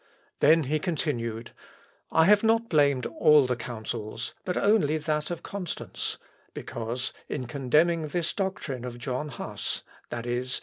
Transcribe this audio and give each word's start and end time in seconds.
"Then 0.39 0.63
he 0.63 0.79
continued, 0.79 1.51
"I 2.11 2.25
have 2.25 2.41
not 2.43 2.69
blamed 2.69 3.05
all 3.05 3.45
the 3.45 3.55
councils, 3.55 4.33
but 4.45 4.57
only 4.57 4.97
that 4.97 5.29
of 5.29 5.43
Constance; 5.43 6.17
because, 6.55 7.13
in 7.29 7.45
condemning 7.45 8.07
this 8.07 8.33
doctrine 8.33 8.83
of 8.83 8.97
John 8.97 9.27
Huss, 9.27 9.83
viz. 10.09 10.59